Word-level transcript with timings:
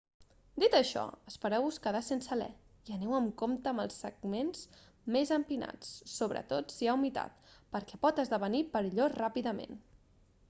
dit 0.61 0.75
això 0.77 1.01
espereu-vos 1.31 1.75
quedar 1.83 1.99
sense 2.05 2.31
alè 2.35 2.47
i 2.91 2.95
aneu 2.95 3.11
amb 3.17 3.35
compte 3.41 3.73
en 3.75 3.81
els 3.83 3.99
segments 4.05 4.63
més 5.17 5.33
empinats 5.37 5.91
sobretot 6.13 6.73
si 6.77 6.85
hi 6.85 6.89
ha 6.91 6.95
humitat 7.01 7.51
perquè 7.77 7.99
pot 8.07 8.23
esdevenir 8.25 8.63
perillós 8.77 9.15
ràpidament 9.21 9.77